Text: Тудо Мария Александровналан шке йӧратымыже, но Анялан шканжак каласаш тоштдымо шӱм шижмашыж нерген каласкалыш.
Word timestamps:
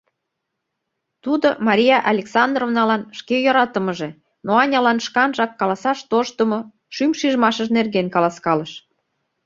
Тудо 1.23 1.47
Мария 1.67 1.97
Александровналан 2.11 3.01
шке 3.17 3.35
йӧратымыже, 3.45 4.09
но 4.45 4.51
Анялан 4.63 4.97
шканжак 5.05 5.51
каласаш 5.59 5.99
тоштдымо 6.09 6.59
шӱм 6.95 7.11
шижмашыж 7.19 7.67
нерген 7.77 8.07
каласкалыш. 8.15 8.71